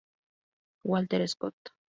Walter 0.83 1.27
Scott. 1.27 1.53